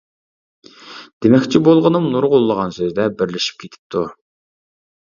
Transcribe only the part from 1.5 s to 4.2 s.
بولغىنىم نۇرغۇنلىغان سۆزلەر بىرلىشىپ كېتىپتۇ.